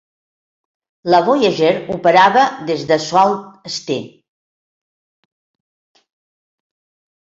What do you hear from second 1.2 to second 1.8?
Voyager